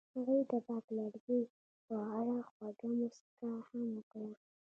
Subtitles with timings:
[0.15, 1.41] هغې د پاک لرګی
[1.87, 4.29] په اړه خوږه موسکا هم وکړه.